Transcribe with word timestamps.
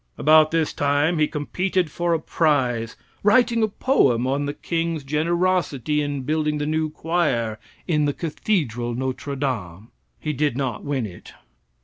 About 0.17 0.49
this 0.49 0.73
time 0.73 1.19
he 1.19 1.27
competed 1.27 1.91
for 1.91 2.15
a 2.15 2.19
prize, 2.19 2.95
writing 3.21 3.61
a 3.61 3.67
poem 3.67 4.25
on 4.25 4.47
the 4.47 4.53
king's 4.55 5.03
generosity 5.03 6.01
in 6.01 6.23
building 6.23 6.57
the 6.57 6.65
new 6.65 6.89
choir 6.89 7.59
in 7.87 8.05
the 8.05 8.13
cathedral 8.13 8.95
Notre 8.95 9.35
Dame. 9.35 9.89
He 10.19 10.33
did 10.33 10.57
not 10.57 10.83
win 10.83 11.05
it. 11.05 11.33